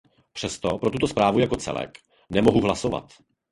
[0.33, 1.97] Přesto pro tuto zprávu jako celek
[2.29, 3.13] nemohu hlasovat.